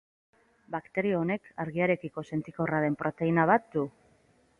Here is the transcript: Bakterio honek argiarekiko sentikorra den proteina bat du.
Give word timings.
Bakterio 0.75 1.19
honek 1.25 1.51
argiarekiko 1.63 2.23
sentikorra 2.31 2.79
den 2.87 2.97
proteina 3.03 3.45
bat 3.53 3.69
du. 3.77 3.85